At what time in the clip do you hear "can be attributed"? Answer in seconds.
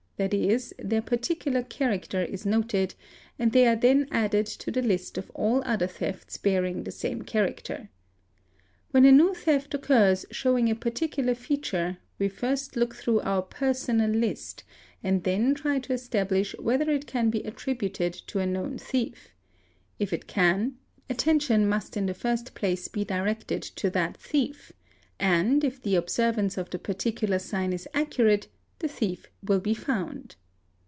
17.07-18.13